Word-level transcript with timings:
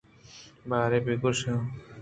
باریں 0.69 1.01
بہ 1.05 1.13
گوٛش 1.21 1.39